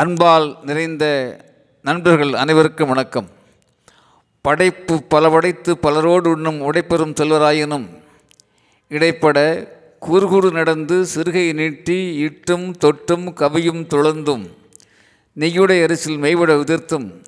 அன்பால் 0.00 0.58
நிறைந்த 0.62 1.04
நண்பர்கள் 1.82 2.32
அனைவருக்கும் 2.34 2.88
வணக்கம். 2.88 3.28
படைப்பு 4.40 5.02
பல 5.02 5.30
படைத்து 5.30 5.78
பலரோடு 5.78 6.28
உண்ணும் 6.28 6.72
உடைப்பெறும் 6.72 7.14
செல்வராயினும் 7.14 7.86
இடைப்பட 8.88 9.68
குறுகுறு 10.00 10.52
நடந்து 10.52 11.06
சிறுகை 11.14 11.52
நீட்டி 11.52 12.14
இட்டும் 12.14 12.72
தொட்டும் 12.72 13.26
கவியும் 13.32 13.82
துளந்தும் 13.86 14.44
நெய்யுடை 15.38 15.82
அரிசில் 15.82 16.18
மெய்விட 16.18 16.54
உதிர்த்தும் 16.54 17.24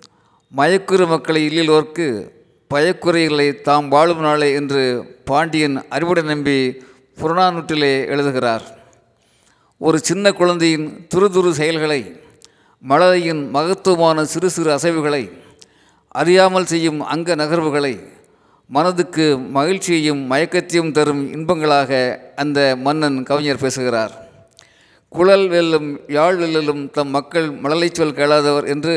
மயக்குறு 0.57 1.09
மக்களை 1.09 1.47
இல்லிலோர்க்கு 1.49 2.31
பயக்குறைகளை 2.75 3.61
தாம் 3.61 3.89
வாழும் 3.89 4.21
நாளே 4.21 4.53
என்று 4.53 5.05
பாண்டியன் 5.25 5.83
அறிவுடை 5.91 6.23
நம்பி 6.23 6.83
புறநானூற்றிலே 7.17 8.07
எழுதுகிறார். 8.07 8.63
ஒரு 9.79 9.99
சின்ன 9.99 10.33
குழந்தையின் 10.33 11.07
துருதுரு 11.15 11.51
செயல்களை 11.51 12.21
மலையின் 12.91 13.43
மகத்துவமான 13.55 14.25
சிறு 14.33 14.49
சிறு 14.55 14.71
அசைவுகளை 14.75 15.21
அறியாமல் 16.21 16.67
செய்யும் 16.73 16.99
அங்க 17.13 17.35
நகர்வுகளை 17.41 17.93
மனதுக்கு 18.71 19.25
மகிழ்ச்சியையும் 19.57 20.21
மயக்கத்தையும் 20.33 20.93
தரும் 20.99 21.23
இன்பங்களாக 21.37 21.91
அந்த 22.43 22.59
மன்னன் 22.87 23.19
கவிஞர் 23.31 23.63
பேசுகிறார். 23.65 24.13
குழல் 25.17 25.47
வெல்லும் 25.55 25.89
யாழ் 26.17 26.39
வெல்லலும் 26.43 26.83
தம் 26.97 27.13
மக்கள் 27.17 27.49
மழலை 27.63 27.89
சொல் 27.91 28.17
கேளாதவர் 28.19 28.69
என்று 28.75 28.95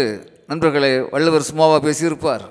நண்பர்களே 0.51 0.93
வள்ளுவர் 1.13 1.47
சும்மாவா 1.49 1.79
பேசியிருப்பார். 1.87 2.45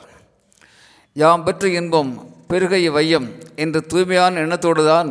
யாம் 1.23 1.47
பெற்ற 1.47 1.69
இன்பம் 1.81 2.13
பெருகை 2.53 2.83
வையம் 2.99 3.31
என்ற 3.65 3.81
தூய்மையான 3.93 4.41
எண்ணத்தோடு 4.47 4.85
தான் 4.93 5.11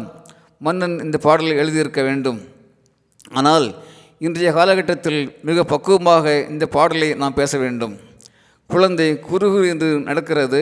மன்னன் 0.57 0.97
இந்த 1.05 1.19
பாடலை 1.27 1.55
எழுதியிருக்க 1.63 2.01
வேண்டும். 2.09 2.39
ஆனால் 3.39 3.67
இன்றைய 4.19 4.51
காலகட்டத்தில் 4.51 5.39
மிக 5.41 5.63
பக்குவமாக 5.63 6.45
இந்த 6.49 6.65
பாடலை 6.65 7.13
நாம் 7.13 7.33
பேச 7.33 7.57
வேண்டும். 7.57 7.97
குழந்தை 8.67 9.19
குறுகு 9.19 9.67
என்று 9.69 9.99
நடக்கிறது. 9.99 10.61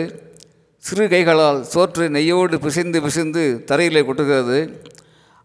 சிறு 0.78 1.08
கைகளால் 1.08 1.64
சோற்று 1.74 2.10
நெய்யோடு 2.10 2.60
பிசைந்து 2.60 3.02
பிசைந்து 3.02 3.64
தரையிலே 3.68 4.02
கொட்டுகிறது. 4.06 4.58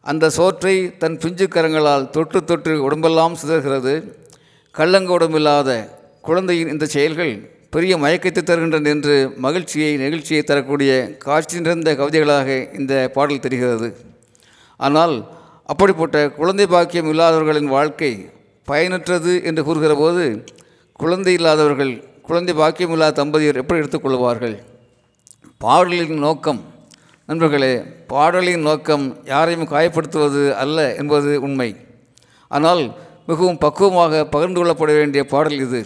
அந்த 0.00 0.30
சோற்றை 0.30 0.96
தன் 0.96 1.18
பிஞ்சு 1.18 1.48
கரங்களால் 1.48 2.10
தொட்டு 2.10 2.44
தொட்டு 2.44 2.82
உடம்பெல்லாம் 2.82 3.38
சிதறுகிறது. 3.42 3.94
கள்ளங்க 4.74 5.12
உடம்பில்லாத 5.18 5.88
குழந்தையின் 6.20 6.68
இந்த 6.68 6.86
செயல்கள் 6.86 7.50
பெரிய 7.70 7.96
மயக்கத்தை 7.96 8.42
தருகின்றன 8.42 8.86
என்று 8.86 9.34
மகிழ்ச்சியை 9.36 9.96
நெகிழ்ச்சியை 9.96 10.42
தரக்கூடிய 10.42 11.16
காட்சி 11.18 11.60
நிறைந்த 11.60 11.92
கவிதைகளாக 11.94 12.78
இந்த 12.78 13.10
பாடல் 13.14 13.44
தெரிகிறது. 13.48 13.90
ஆனால் 14.76 15.36
அப்படிப்பட்ட 15.72 16.18
குழந்தை 16.30 16.66
பாக்கியம் 16.66 17.08
இல்லாதவர்களின் 17.12 17.70
வாழ்க்கை 17.74 18.12
பயனற்றது 18.68 19.32
என்று 19.44 19.64
கூறுகிற 19.64 19.94
போது 19.94 20.24
குழந்தை 20.92 21.32
இல்லாதவர்கள் 21.32 21.92
குழந்தை 22.22 22.54
பாக்கியம் 22.54 22.92
இல்லாத 22.92 23.16
தம்பதியர் 23.18 23.60
எப்படி 23.62 23.80
எடுத்துக்கொள்வார்கள் 23.80 24.56
பாடலின் 25.58 26.18
நோக்கம் 26.26 26.60
நண்பர்களே 27.26 27.72
பாடலின் 28.06 28.60
நோக்கம் 28.60 29.04
யாரையும் 29.24 29.68
காயப்படுத்துவது 29.68 30.42
அல்ல 30.62 30.94
என்பது 30.94 31.30
உண்மை. 31.46 31.70
ஆனால் 32.48 32.82
மிகவும் 33.26 33.58
பக்குவமாக 33.64 34.24
பகிர்ந்து 34.34 34.60
கொள்ளப்பட 34.60 34.92
வேண்டிய 34.98 35.24
பாடல் 35.32 35.60
இது. 35.66 35.80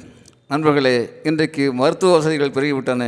நண்பர்களே 0.48 0.96
இன்றைக்கு 1.22 1.64
மருத்துவ 1.80 2.12
வசதிகள் 2.16 2.54
பெருகிவிட்டன. 2.56 3.02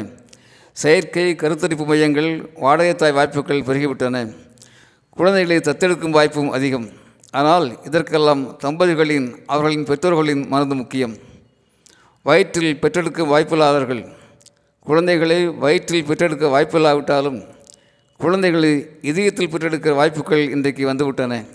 செயற்கை 0.73 1.27
கருத்தரிப்பு 1.43 1.87
மையங்கள் 1.91 2.31
வாடகைத்தாய் 2.65 3.17
வாய்ப்புகள் 3.19 3.69
பெருகிவிட்டன. 3.69 4.27
குழந்தைகளை 5.17 5.57
தத்தெடுக்கும் 5.59 6.11
வாய்ப்பும் 6.11 6.51
அதிகம். 6.51 6.87
ஆனால் 7.31 7.85
இதற்கெல்லாம் 7.85 8.43
தம்பதிகளின் 8.63 9.27
அவர்களின் 9.47 9.85
பெற்றோர்களின் 9.85 10.49
மனது 10.49 10.75
முக்கியம். 10.75 11.15
வயிற்றில் 12.23 12.79
பெற்றெடுக்க 12.79 13.23
வாய்ப்பில்லாதவர்கள். 13.33 14.03
குழந்தைகளை 14.81 15.39
வயிற்றில் 15.49 16.05
பெற்றெடுக்க 16.05 16.45
வாய்ப்பில்லாவிட்டாலும் 16.55 17.39
குழந்தைகளை 18.21 18.87
இதயத்தில் 19.03 19.49
பெற்றெடுக்கிற 19.49 19.95
வாய்ப்புகள் 19.95 20.51
இன்றைக்கு 20.51 20.93
வந்துவிட்டன. 20.93 21.47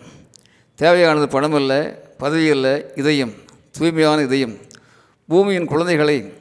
தேவையானது 0.75 1.28
பணமல்ல 1.35 1.73
பதவியல்ல 2.19 2.67
இதயம் 2.95 3.33
தூய்மையான 3.72 4.22
இதயம். 4.22 4.56
பூமியின் 5.28 5.66
குழந்தைகளை 5.66 6.33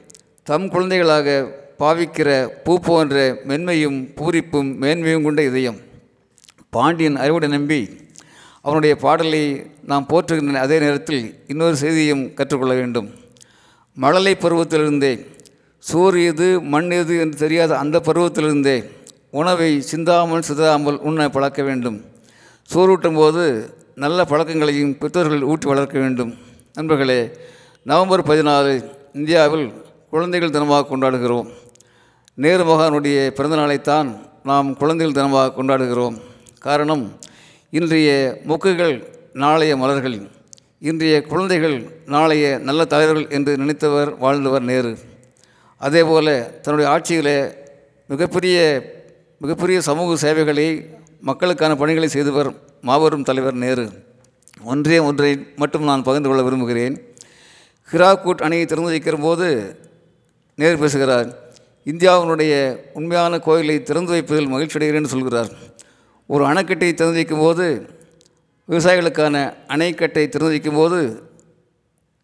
தம் 0.43 0.69
குழந்தைகளாக 0.69 1.57
பாவிக்கிற 1.79 2.29
பூ 2.63 2.79
போன்ற 2.79 3.15
மென்மையும் 3.47 3.99
பூரிப்பும் 4.15 4.71
மேன்மையும் 4.81 5.23
கொண்ட 5.23 5.41
இதயம். 5.41 5.87
பாண்டியன் 6.69 7.15
அறிவுடை 7.15 7.47
நம்பி 7.47 7.89
அவனுடைய 8.61 8.95
பாடலை 8.95 9.65
நாம் 9.85 10.07
போற்றுகின்ற 10.09 10.53
அதே 10.53 10.79
நேரத்தில் 10.79 11.43
இன்னொரு 11.47 11.75
செய்தியும் 11.75 12.33
கற்றுக்கொள்ள 12.33 12.73
வேண்டும். 12.73 13.07
மழலை 13.93 14.35
பருவத்திலிருந்தே 14.35 15.25
சோறு 15.79 16.25
எது 16.25 16.61
மண் 16.61 16.91
எது 16.91 17.19
என்று 17.19 17.37
தெரியாத 17.37 17.77
அந்த 17.77 17.99
பருவத்திலிருந்தே 17.99 18.89
உணவை 19.31 19.81
சிந்தாமல் 19.81 20.41
சிதாமல் 20.41 20.99
உண்ண 20.99 21.29
பழக்க 21.29 21.63
வேண்டும். 21.63 21.97
சோறு 22.61 23.11
போது 23.19 23.43
நல்ல 23.95 24.23
பழக்கங்களையும் 24.23 24.97
பெற்றோர்கள் 24.97 25.41
ஊட்டி 25.41 25.67
வளர்க்க 25.67 25.99
வேண்டும். 25.99 26.37
நண்பர்களே 26.73 27.37
நவம்பர் 27.83 28.27
பதினாலு 28.27 28.73
இந்தியாவில் 29.13 29.73
குழந்தைகள் 30.09 30.49
தினமாக 30.49 30.87
கொண்டாடுகிறோம். 30.89 31.47
நேரு 32.33 32.63
மகானுடைய 32.63 33.17
பிறந்தநாளைத்தான் 33.37 34.09
நாம் 34.43 34.77
குழந்தைகள் 34.77 35.23
தினமாக 35.23 35.53
கொண்டாடுகிறோம். 35.57 36.17
காரணம் 36.65 37.03
இன்றைய 37.69 38.09
மொக்குகள் 38.43 38.95
நாளைய 39.33 39.77
மலர்கள் 39.77 40.17
இன்றைய 40.79 41.21
குழந்தைகள் 41.21 41.75
நாளைய 42.05 42.45
நல்ல 42.57 42.85
தலைவர்கள் 42.85 43.27
என்று 43.29 43.57
நினைத்தவர் 43.57 44.17
வாழ்ந்தவர் 44.17 44.61
நேரு. 44.61 44.91
அதேபோல் 45.77 46.31
தன்னுடைய 46.61 46.91
ஆட்சியில் 46.91 47.33
மிகப்பெரிய 48.07 48.57
மிகப்பெரிய 49.39 49.81
சமூக 49.81 50.15
சேவைகளை 50.15 50.67
மக்களுக்கான 51.21 51.75
பணிகளை 51.75 52.09
செய்தவர் 52.09 52.49
மாபெரும் 52.81 53.23
தலைவர் 53.23 53.53
நேரு. 53.53 53.85
ஒன்றே 54.63 54.99
ஒன்றை 54.99 55.31
மட்டும் 55.55 55.83
நான் 55.83 56.03
பகிர்ந்து 56.03 56.29
கொள்ள 56.29 56.43
விரும்புகிறேன். 56.43 56.95
ஹிராக்கூட் 57.91 58.45
அணையை 58.47 58.65
திறந்து 58.65 58.91
வைக்கிற 58.91 59.21
போது 59.21 59.47
நேரு 60.55 60.77
பேசுகிறார் 60.77 61.29
இந்தியாவினுடைய 61.85 62.53
உண்மையான 62.93 63.39
கோயிலை 63.39 63.83
திறந்து 63.83 64.11
வைப்பதில் 64.11 64.53
மகிழ்ச்சி 64.53 64.77
அடைகிறேன் 64.79 65.13
சொல்கிறார். 65.15 65.51
ஒரு 66.31 66.43
அணைக்கட்டை 66.45 66.93
திறந்து 66.93 67.19
வைக்கும்போது 67.19 67.65
விவசாயிகளுக்கான 68.69 69.35
அணைக்கட்டை 69.67 70.23
திறந்து 70.29 70.53
வைக்கும்போது 70.53 70.99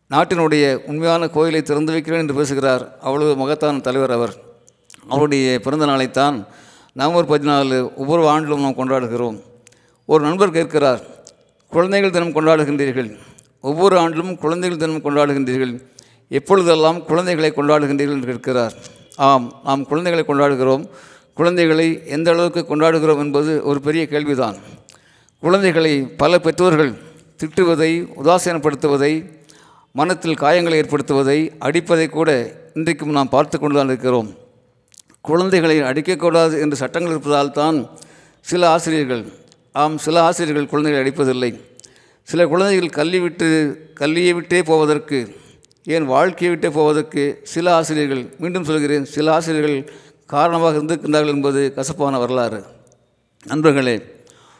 நாட்டினுடைய 0.09 0.65
உண்மையான 0.89 1.29
கோயிலை 1.35 1.61
திறந்து 1.61 1.91
வைக்கிறேன் 1.91 2.21
என்று 2.23 2.33
பேசுகிறார் 2.33 2.83
அவ்வளவு 3.01 3.31
மகத்தான 3.35 3.79
தலைவர் 3.79 4.11
அவர். 4.11 4.33
அவருடைய 5.07 5.59
பிறந்த 5.59 5.85
நாளைத்தான் 5.85 6.37
நவம்பர் 6.93 7.29
பதினாலு 7.31 7.95
ஒவ்வொரு 7.95 8.23
ஆண்டிலும் 8.33 8.63
நாம் 8.65 8.79
கொண்டாடுகிறோம். 8.81 9.37
ஒரு 10.05 10.21
நண்பர் 10.23 10.55
கேட்கிறார் 10.57 11.01
குழந்தைகள் 11.69 12.15
தினம் 12.15 12.35
கொண்டாடுகின்றீர்கள். 12.35 13.09
ஒவ்வொரு 13.61 13.97
ஆண்டிலும் 13.97 14.37
குழந்தைகள் 14.37 14.81
தினம் 14.83 15.05
கொண்டாடுகின்றீர்கள். 15.05 15.73
எப்பொழுதெல்லாம் 16.29 17.05
குழந்தைகளை 17.05 17.51
கொண்டாடுகின்றீர்கள் 17.51 18.17
என்று 18.17 18.31
கேட்கிறார். 18.31 18.73
ஆம் 19.15 19.53
நாம் 19.63 19.87
குழந்தைகளை 19.87 20.23
கொண்டாடுகிறோம். 20.27 20.85
குழந்தைகளை 21.37 21.87
எந்த 22.15 22.27
அளவுக்கு 22.33 22.61
கொண்டாடுகிறோம் 22.61 23.21
என்பது 23.23 23.53
ஒரு 23.69 23.79
பெரிய 23.87 24.03
கேள்விதான். 24.11 24.57
குழந்தைகளை 25.43 25.93
பல 26.21 26.39
பெற்றோர்கள் 26.45 26.91
திட்டுவதை 27.41 27.91
உதாசீனப்படுத்துவதை 28.21 29.13
மனத்தில் 29.99 30.39
காயங்களை 30.43 30.77
ஏற்படுத்துவதை 30.81 31.39
அடிப்பதை 31.67 32.07
கூட 32.09 32.29
இன்றைக்கும் 32.77 33.15
நாம் 33.17 33.33
பார்த்து 33.35 33.55
கொண்டு 33.59 33.77
தான் 33.77 33.91
இருக்கிறோம். 33.93 34.29
குழந்தைகளை 35.29 35.77
அடிக்கக்கூடாது 35.89 36.55
என்று 36.63 36.79
சட்டங்கள் 36.83 37.13
இருப்பதால் 37.15 37.55
தான் 37.59 37.77
சில 38.45 38.63
ஆசிரியர்கள் 38.75 39.23
ஆம் 39.83 39.97
சில 40.05 40.15
ஆசிரியர்கள் 40.27 40.71
குழந்தைகளை 40.73 41.01
அடிப்பதில்லை. 41.03 41.51
சில 42.27 42.41
குழந்தைகள் 42.53 42.97
கல்வி 42.99 43.19
விட்டு 43.25 43.47
கல்வியை 44.01 44.33
விட்டே 44.33 44.59
போவதற்கு 44.71 45.19
ஏன் 45.95 46.05
வாழ்க்கையை 46.13 46.49
விட்டே 46.53 46.69
போவதற்கு 46.77 47.23
சில 47.53 47.65
ஆசிரியர்கள் 47.79 48.23
மீண்டும் 48.43 48.67
சொல்கிறேன் 48.69 49.05
சில 49.15 49.33
ஆசிரியர்கள் 49.33 49.79
காரணமாக 50.25 50.77
இருந்திருக்கின்றார்கள் 50.77 51.27
என்பது 51.27 51.73
கசப்பான 51.73 52.19
வரலாறு. 52.19 52.63
நண்பர்களே 53.45 54.01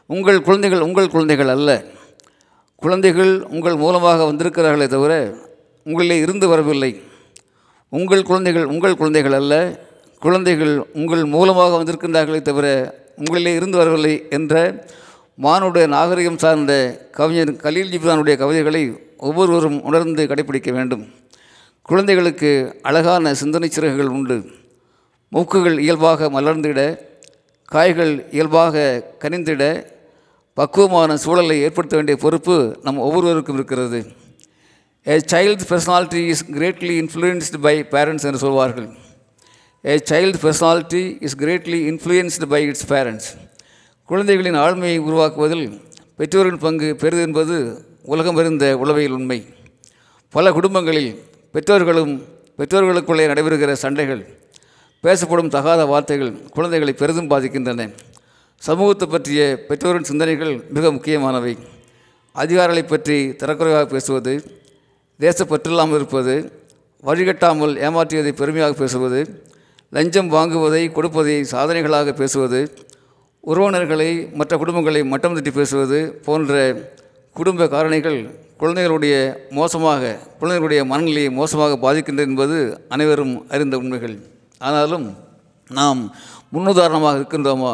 உங்கள் 0.05 0.41
குழந்தைகள் 0.41 0.79
உங்கள் 0.79 1.09
குழந்தைகள் 1.09 1.47
அல்ல. 1.47 1.85
குழந்தைகள் 2.75 3.41
உங்கள் 3.41 3.75
மூலமாக 3.75 4.23
வந்திருக்கிறார்களே 4.23 4.87
தவிர 4.87 5.33
உங்களிலே 5.85 6.17
இருந்து 6.21 6.47
வரவில்லை. 6.47 7.01
உங்கள் 7.89 8.23
குழந்தைகள் 8.23 8.65
உங்கள் 8.65 8.95
குழந்தைகள் 8.95 9.31
அல்ல. 9.31 9.53
குழந்தைகள் 10.19 10.85
உங்கள் 10.93 11.25
மூலமாக 11.25 11.83
வந்திருக்கின்றார்களே 11.83 12.41
தவிர 12.41 12.67
உங்களிலே 13.17 13.55
இருந்து 13.55 13.77
வரவில்லை 13.77 14.25
என்ற 14.29 14.85
மானுடைய 15.41 15.87
நாகரிகம் 15.87 16.37
சார்ந்த 16.37 16.73
கவிஞர் 17.11 17.51
கலீல் 17.51 17.91
ஜிப்ரானுடைய 17.93 18.37
கவிதைகளை 18.37 18.99
ஒவ்வொருவரும் 19.17 19.83
உணர்ந்து 19.83 20.25
கடைபிடிக்க 20.25 20.71
வேண்டும். 20.71 21.07
குழந்தைகளுக்கு 21.81 22.79
அழகான 22.81 23.33
சிந்தனை 23.33 23.69
சிறகுகள் 23.69 24.07
உண்டு. 24.07 24.43
மூக்குகள் 25.33 25.77
இயல்பாக 25.79 26.29
மலர்ந்திட 26.29 26.81
காய்கள் 27.65 28.13
இயல்பாக 28.31 28.83
கனிந்திட 29.19 29.63
பக்குவமான 30.57 31.15
சூழலை 31.23 31.61
ஏற்படுத்த 31.61 31.95
வேண்டிய 31.95 32.17
பொறுப்பு 32.17 32.77
நம் 32.83 32.97
ஒவ்வொருவருக்கும் 32.97 33.55
இருக்கிறது. 33.55 33.99
A 35.07 35.15
child 35.31 35.63
personality 35.69 36.21
is 36.33 36.45
greatly 36.51 36.93
influenced 37.01 37.59
by 37.61 37.75
parents 37.91 38.27
என்று 38.27 38.37
சொல்வார்கள். 38.37 38.87
A 39.85 39.95
child 40.11 40.37
personality 40.45 41.01
is 41.21 41.37
greatly 41.37 41.79
influenced 41.91 42.47
by 42.53 42.61
its 42.63 42.87
parents 42.93 43.29
குழந்தைகளின் 44.09 44.55
ஆளுமையை 44.55 44.97
உருவாக்குவதில் 45.09 45.67
பெற்றோரின் 46.17 46.57
பங்கு 46.57 46.95
பெரிது 46.95 47.21
என்பது 47.21 47.55
உலகம் 48.03 48.35
அறிந்த 48.35 48.77
உளவியல் 48.77 49.11
உண்மை. 49.11 49.39
பல 50.29 50.51
குடும்பங்களில் 50.51 51.11
பெற்றோர்களும் 51.53 52.13
பெற்றோர்களுக்குள்ளே 52.57 53.25
நடைபெறுகிற 53.31 53.71
சண்டைகள் 53.71 54.23
பேசப்படும் 55.03 55.53
தகாத 55.55 55.81
வார்த்தைகள் 55.85 56.31
குழந்தைகளை 56.55 56.93
பெரிதும் 57.01 57.31
பாதிக்கின்றன. 57.31 57.81
சமூகத்தை 58.61 59.07
பற்றிய 59.07 59.41
பெற்றோரின் 59.67 60.09
சிந்தனைகள் 60.09 60.53
மிக 60.75 60.91
முக்கியமானவை. 60.91 61.53
அதிகாரிகளை 62.35 62.83
பற்றி 62.85 63.17
தரக்குறைவாக 63.41 63.87
பேசுவது 63.95 64.33
தேசப்பற்றில்லாமல் 65.19 65.97
இருப்பது 65.99 66.35
வழிகட்டாமல் 67.03 67.73
ஏமாற்றியதை 67.87 68.31
பெருமையாக 68.39 68.73
பேசுவது 68.81 69.19
லஞ்சம் 69.93 70.29
வாங்குவதை 70.33 70.81
கொடுப்பதை 70.91 71.35
சாதனைகளாக 71.51 72.13
பேசுவது 72.21 72.59
உறவினர்களை 73.43 74.09
மற்ற 74.39 74.53
குடும்பங்களை 74.57 75.01
மட்டம் 75.11 75.35
தட்டி 75.37 75.51
பேசுவது 75.51 75.99
போன்ற 76.25 76.53
குடும்ப 77.35 77.67
காரணிகள் 77.73 78.19
குழந்தைகளுடைய 78.57 79.15
மோசமாக 79.49 80.17
குழந்தைகளுடைய 80.39 80.81
மனநிலையை 80.91 81.31
மோசமாக 81.39 81.77
பாதிக்கின்றது 81.85 82.29
என்பது 82.29 82.57
அனைவரும் 82.89 83.33
அறிந்த 83.49 83.77
உண்மைகள். 83.77 84.15
ஆனாலும் 84.61 85.05
நாம் 85.69 86.01
முன்னுதாரணமாக 86.55 87.19
இருக்கின்றோமா? 87.19 87.73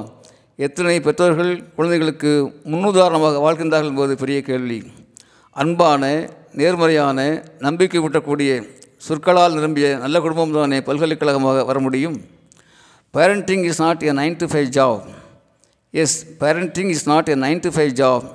எத்தனை 0.65 0.99
பெற்றோர்கள் 1.07 1.51
குழந்தைகளுக்கு 1.77 2.31
முன்னுதாரணமாக 2.71 3.41
வாழ்கின்றார்கள் 3.45 3.91
என்பது 3.93 4.15
பெரிய 4.23 4.39
கேள்வி. 4.49 4.79
அன்பான 5.55 6.03
நேர்மறையான 6.59 7.19
நம்பிக்கை 7.65 7.99
ஊட்டக்கூடிய 8.05 8.51
சொற்களால் 9.07 9.57
நிரம்பிய 9.57 9.87
நல்ல 10.03 10.17
குடும்பம் 10.19 10.55
தானே 10.57 10.79
பல்கலைக்கழகமாக 10.87 11.63
வர 11.69 11.79
முடியும்? 11.79 12.17
Parenting 13.13 13.63
is 13.69 13.81
not 13.83 14.03
a 14.09 14.13
nine 14.21 14.35
to 14.41 14.47
five 14.51 14.69
job 14.77 15.05
as 15.93 16.17
parenting 16.41 16.91
is 16.95 17.07
not 17.11 17.29
a 17.33 17.37
nine 17.45 17.63
to 17.65 17.69
five 17.77 17.93
job 18.01 18.25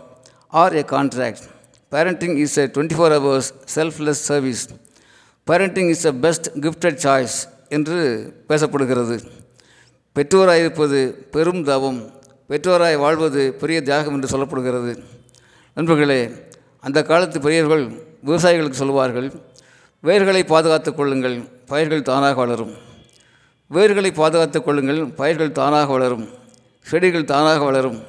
or 0.62 0.74
a 0.80 0.84
contract 0.94 1.44
parenting 1.92 2.36
is 2.44 2.56
a 2.62 2.64
twenty 2.74 2.96
four 2.98 3.14
hours 3.16 3.48
selfless 3.76 4.22
service 4.30 4.64
parenting 5.46 5.90
is 5.94 6.04
a 6.12 6.14
best 6.24 6.48
gifted 6.64 6.98
choice 7.06 7.36
என்று 7.68 7.96
பேசப்படுகிறது. 8.48 9.20
பெற்றோராயிருப்பது 10.14 11.06
பெரும் 11.30 11.64
தவம் 11.64 12.10
பெற்றோராய் 12.48 12.98
வாழ்வது 12.98 13.54
பெரிய 13.54 13.82
தியாகம் 13.82 14.14
என்று 14.14 14.28
சொல்லப்படுகிறது. 14.38 15.02
நண்பர்களே 15.74 16.30
அந்த 16.80 17.02
காலத்து 17.02 17.40
பெரியவர்கள் 17.40 17.86
விவசாயிகளுக்கு 18.26 18.80
சொல்வார்கள் 18.82 19.32
வேர்களை 20.04 20.46
பாதுகாத்துக் 20.46 20.96
கொள்ளுங்கள் 20.96 21.38
பயிர்கள் 21.66 22.02
தானாக 22.02 22.34
வளரும். 22.34 22.72
வேர்களை 23.74 24.14
பாதுகாத்துக் 24.14 24.64
கொள்ளுங்கள் 24.64 25.04
பயிர்கள் 25.04 25.52
தானாக 25.52 25.92
வளரும். 25.92 26.28
செடிகள் 26.80 27.24
தானாக 27.24 27.64
வளரும். 27.64 28.02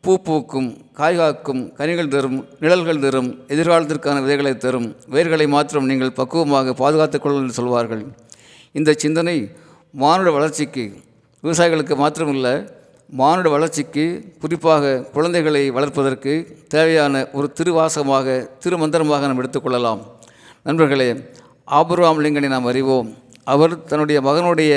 பூ 0.00 0.18
பூக்கும் 0.18 0.86
காய் 0.92 1.16
காக்கும் 1.16 1.72
கனிகள் 1.72 2.08
தரும் 2.08 2.46
நிழல்கள் 2.60 2.98
தரும் 2.98 3.30
எதிர்காலத்திற்கான 3.48 4.20
விதைகளை 4.20 4.56
தரும். 4.56 4.96
வேர்களை 5.10 5.48
மாத்திரம் 5.48 5.86
நீங்கள் 5.86 6.10
பக்குவமாக 6.10 6.74
பாதுகாத்துக் 6.74 7.22
கொள்ளுங்கள் 7.22 7.48
என்று 7.48 7.62
சொல்வார்கள். 7.62 8.04
இந்த 8.72 8.92
சிந்தனை 8.92 9.50
மானுட 9.92 10.30
வளர்ச்சிக்கு 10.30 10.84
விவசாயிகளுக்கு 11.42 11.94
மாத்திரமில்லை 12.02 12.68
மானுட 13.08 13.48
வளர்ச்சிக்கு 13.48 14.34
குறிப்பாக 14.40 15.00
குழந்தைகளை 15.12 15.70
வளர்ப்பதற்கு 15.70 16.62
தேவையான 16.68 17.28
ஒரு 17.32 17.52
திருவாசகமாக 17.58 18.48
திருமந்திரமாக 18.64 19.20
நாம் 19.20 19.42
எடுத்துக்கொள்ளலாம் 19.42 20.00
நண்பர்களே 20.62 21.08
ஆபுராம் 21.78 22.22
லிங்கனை 22.24 22.48
நாம் 22.48 22.64
அறிவோம். 22.64 23.16
அவர் 23.44 23.84
தன்னுடைய 23.84 24.20
மகனுடைய 24.20 24.72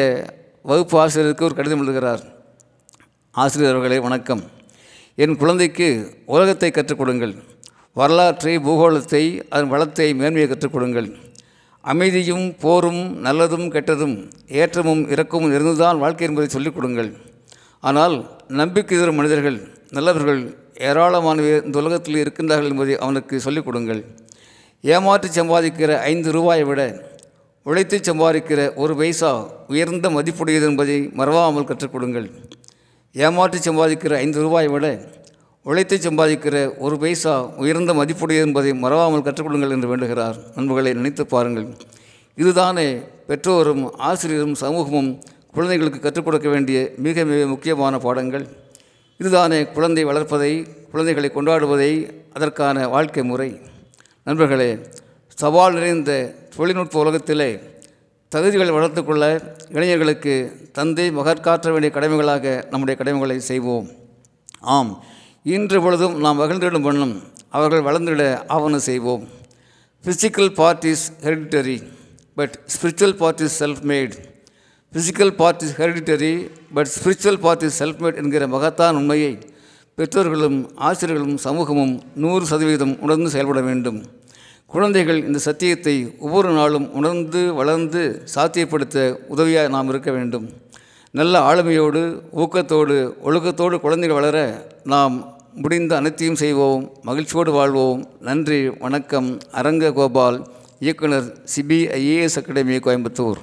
வகுப்பு 0.64 1.00
ஆசிரியருக்கு 1.00 1.46
ஒரு 1.46 1.56
கடிதம் 1.56 1.82
எழுதுகிறார். 1.82 2.24
ஆசிரியர் 3.32 3.74
அவர்களே 3.74 4.00
வணக்கம். 4.00 4.44
என் 5.16 5.38
குழந்தைக்கு 5.38 5.88
உலகத்தை 6.26 6.72
கற்றுக் 6.72 6.98
கொடுங்கள். 6.98 7.36
வரலாற்றை 7.94 8.60
பூகோளத்தை 8.60 9.42
அதன் 9.50 9.68
வளத்தை 9.68 10.14
மேன்மையை 10.14 10.50
கற்றுக் 10.50 10.74
கொடுங்கள். 10.74 11.25
அமைதியும் 11.92 12.46
போரும் 12.64 13.02
நல்லதும் 13.26 13.66
கெட்டதும் 13.76 14.16
ஏற்றமும் 14.62 15.02
இறக்கமும் 15.14 15.54
இருந்துதான் 15.56 16.02
வாழ்க்கை 16.04 16.28
என்பதை 16.28 16.48
சொல்லிக் 16.56 16.76
கொடுங்கள். 16.78 17.10
ஆனால் 17.90 18.16
நம்பிக்கை 18.60 18.96
தரும் 19.00 19.20
மனிதர்கள் 19.20 19.58
நல்லவர்கள் 19.98 20.40
ஏராளமானவே 20.90 21.52
இந்த 21.66 21.76
உலகத்தில் 21.82 22.22
இருக்கின்றார்கள் 22.24 22.72
என்பதை 22.74 22.96
அவனுக்கு 23.06 23.36
சொல்லிக் 23.46 23.68
கொடுங்கள். 23.68 24.02
ஏமாற்றி 24.94 25.30
சம்பாதிக்கிற 25.40 25.92
ஐந்து 26.12 26.30
ரூபாயை 26.38 26.64
விட 26.70 26.82
உழைத்து 27.66 27.98
சம்பாதிக்கிற 28.08 28.62
ஒரு 28.84 28.94
பைசா 29.02 29.32
உயர்ந்த 29.74 30.10
மதிப்புடையது 30.16 30.66
என்பதை 30.72 30.98
மறவாமல் 31.20 31.70
கற்றுக் 31.70 31.94
கொடுங்கள். 31.94 32.28
ஏமாற்றி 33.16 33.60
சம்பாதிக்கிற 33.68 34.14
ஐந்து 34.26 34.40
ரூபாயை 34.46 34.72
விட 34.76 34.88
உழைத்து 35.68 35.96
சம்பாதிக்கிற 35.98 36.56
ஒரு 36.78 36.96
பைசா 36.98 37.34
உயர்ந்த 37.62 37.94
மதிப்புடையது 37.94 38.46
என்பதை 38.48 38.74
மறவாமல் 38.74 39.22
கற்றுக்கொள்ளுங்கள் 39.22 39.70
என்று 39.70 39.88
வேண்டுகிறார். 39.88 40.36
நண்பர்களை 40.56 40.94
நினைத்து 40.94 41.26
பாருங்கள். 41.26 41.68
இதுதானே 42.36 43.00
பெற்றோரும் 43.28 43.84
ஆசிரியரும் 44.10 44.56
சமூகமும் 44.56 45.10
குழந்தைகளுக்கு 45.52 46.00
கற்றுக் 46.00 46.26
கொடுக்க 46.26 46.50
வேண்டிய 46.50 46.92
மிக 46.98 47.24
மிக 47.24 47.48
முக்கியமான 47.48 47.98
பாடங்கள். 47.98 48.46
இதுதானே 49.18 49.66
குழந்தை 49.66 50.04
வளர்ப்பதை 50.04 50.52
குழந்தைகளை 50.92 51.30
கொண்டாடுவதை 51.30 51.92
அதற்கான 52.34 52.88
வாழ்க்கை 52.88 53.24
முறை. 53.24 53.50
நண்பர்களே 54.24 54.80
சவால் 55.34 55.74
நிறைந்த 55.74 56.36
தொழில்நுட்ப 56.56 57.00
உலகத்திலே 57.00 57.60
தகுதிகளை 58.36 58.72
வளர்த்துக்கொள்ள 58.72 59.26
இளைஞர்களுக்கு 59.70 60.34
தந்தை 60.72 61.12
மகற்காற்ற 61.12 61.72
வேண்டிய 61.72 61.92
கடமைகளாக 61.94 62.68
நம்முடைய 62.70 63.00
கடமைகளை 63.00 63.40
செய்வோம். 63.40 63.90
ஆம் 64.60 65.04
இன்று 65.54 65.78
பொழுதும் 65.82 66.14
நாம் 66.24 66.40
மகிழ்ந்திடும் 66.42 66.86
பண்ணும் 66.86 67.12
அவர்கள் 67.58 67.84
வளர்ந்திட 67.88 68.24
ஆவணம் 68.54 68.84
செய்வோம். 68.88 69.24
Physical 70.04 70.50
part 70.60 70.86
is 70.92 71.04
hereditary 71.26 71.76
but 72.38 72.56
spiritual 72.74 73.14
part 73.20 73.44
is 73.46 73.58
self 73.64 73.84
made 73.92 74.16
physical 74.94 75.34
part 75.42 75.62
is 75.66 75.76
hereditary 75.82 76.32
but 76.78 76.90
spiritual 76.96 77.40
part 77.46 77.66
is 77.68 77.78
self 77.84 78.02
made 78.06 78.18
என்கிற 78.22 78.48
மகத்தான் 78.56 78.98
உண்மையை 79.02 79.32
பெற்றோர்களும் 79.98 80.58
ஆசிரியர்களும் 80.88 81.38
சமூகமும் 81.46 81.94
நூறு 82.24 82.46
சதவீதம் 82.54 82.96
உணர்ந்து 83.06 83.30
செயல்பட 83.36 83.62
வேண்டும். 83.70 84.00
குழந்தைகள் 84.74 85.22
இந்த 85.28 85.42
சத்தியத்தை 85.48 85.96
ஒவ்வொரு 86.26 86.52
நாளும் 86.60 86.90
உணர்ந்து 87.00 87.44
வளர்ந்து 87.62 88.04
சாத்தியப்படுத்த 88.36 89.08
உதவியாக 89.36 89.74
நாம் 89.78 89.92
இருக்க 89.94 90.12
வேண்டும். 90.12 90.48
நல்ல 91.20 91.36
ஆளுமையோடு 91.50 92.02
ஊக்கத்தோடு 92.42 92.96
ஒழுக்கத்தோடு 93.28 93.76
குழந்தைகள் 93.84 94.20
வளர 94.22 94.38
நாம் 94.94 95.16
முடிந்த 95.56 95.96
அனைத்தையும் 95.96 96.36
செய்வோம். 96.36 96.92
மகிழ்ச்சியோடு 97.02 97.52
வாழ்வோம். 97.52 98.08
நன்றி 98.22 98.70
வணக்கம். 98.70 99.40
அரங்க 99.52 99.92
கோபால் 99.92 100.48
இயக்குனர் 100.80 101.38
சிபிஐஏஎஸ் 101.56 102.36
அகாடமி 102.36 102.78
கோயம்புத்தூர். 102.78 103.36